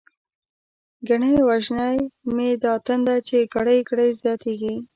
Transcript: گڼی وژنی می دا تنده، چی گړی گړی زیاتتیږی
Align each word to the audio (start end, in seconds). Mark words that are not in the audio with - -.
گڼی 1.07 1.33
وژنی 1.47 1.97
می 2.35 2.49
دا 2.63 2.73
تنده، 2.85 3.15
چی 3.27 3.39
گړی 3.53 3.79
گړی 3.89 4.09
زیاتتیږی 4.21 4.75